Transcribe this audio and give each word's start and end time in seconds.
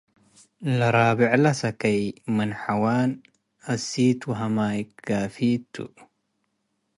ለራቤዕለ 0.77 1.45
ሰከይ 1.61 1.99
ምን 2.35 2.51
ሐዋን፡ 2.61 3.11
እሲት 3.73 4.21
ወሀማይ-ገፊት 4.29 5.63
ቱ። 5.73 5.75